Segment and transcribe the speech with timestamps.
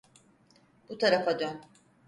[0.89, 1.61] Bu tarafa dön.